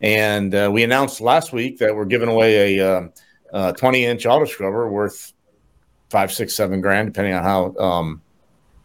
And 0.00 0.54
uh, 0.54 0.70
we 0.72 0.84
announced 0.84 1.20
last 1.20 1.52
week 1.52 1.76
that 1.80 1.94
we're 1.94 2.06
giving 2.06 2.30
away 2.30 2.78
a 2.78 2.96
um, 2.96 3.12
uh, 3.52 3.72
20 3.72 4.06
inch 4.06 4.24
auto 4.24 4.46
scrubber 4.46 4.90
worth 4.90 5.34
five, 6.08 6.32
six, 6.32 6.54
seven 6.54 6.80
grand, 6.80 7.08
depending 7.08 7.34
on 7.34 7.42
how 7.42 7.76
um, 7.76 8.22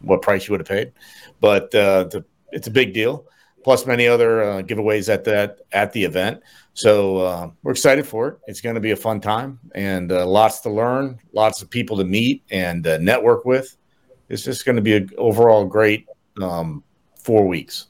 what 0.02 0.20
price 0.20 0.46
you 0.46 0.52
would 0.52 0.60
have 0.60 0.68
paid. 0.68 0.92
But 1.40 1.74
uh, 1.74 2.04
the, 2.04 2.26
it's 2.52 2.66
a 2.66 2.70
big 2.70 2.92
deal. 2.92 3.26
Plus 3.62 3.84
many 3.84 4.08
other 4.08 4.42
uh, 4.42 4.62
giveaways 4.62 5.12
at 5.12 5.24
that 5.24 5.58
at 5.72 5.92
the 5.92 6.02
event. 6.02 6.40
So 6.72 7.18
uh, 7.18 7.50
we're 7.62 7.72
excited 7.72 8.06
for 8.06 8.28
it. 8.28 8.38
It's 8.46 8.62
going 8.62 8.74
to 8.74 8.80
be 8.80 8.92
a 8.92 8.96
fun 8.96 9.20
time 9.20 9.58
and 9.74 10.10
uh, 10.10 10.26
lots 10.26 10.60
to 10.60 10.70
learn, 10.70 11.18
lots 11.34 11.60
of 11.60 11.68
people 11.68 11.98
to 11.98 12.04
meet 12.04 12.42
and 12.50 12.86
uh, 12.86 12.96
network 12.98 13.44
with. 13.44 13.76
It's 14.30 14.44
just 14.44 14.64
going 14.64 14.76
to 14.76 14.82
be 14.82 14.96
an 14.96 15.10
overall 15.18 15.66
great 15.66 16.06
um, 16.40 16.82
four 17.16 17.46
weeks. 17.46 17.88